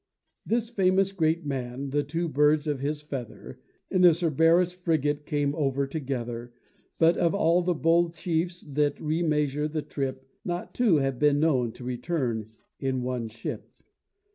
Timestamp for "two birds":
2.09-2.65